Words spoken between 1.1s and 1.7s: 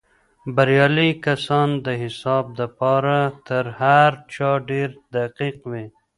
کسان